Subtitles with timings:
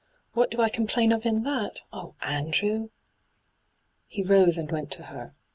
[0.33, 1.83] What do I complain of in that?
[1.93, 2.89] Oh, Andrew I'
[4.07, 5.35] He rose and went to her.